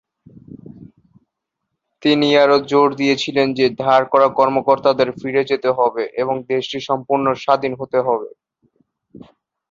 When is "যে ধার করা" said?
3.53-4.27